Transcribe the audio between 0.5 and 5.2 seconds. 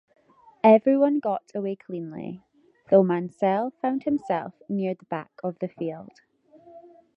Everyone got away cleanly, though Mansell found himself near the